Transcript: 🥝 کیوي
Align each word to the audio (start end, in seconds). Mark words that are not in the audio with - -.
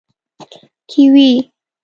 🥝 0.39 0.51
کیوي 0.89 1.31